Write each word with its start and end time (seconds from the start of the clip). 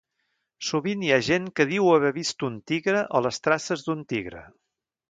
Sovint 0.69 1.03
hi 1.07 1.11
ha 1.17 1.19
gent 1.27 1.45
que 1.59 1.67
diu 1.73 1.91
haver 1.91 2.11
vist 2.17 2.49
un 2.51 2.59
tigre 2.73 3.07
o 3.21 3.25
les 3.29 3.43
traces 3.49 3.87
d'un 3.89 4.07
tigre. 4.15 4.45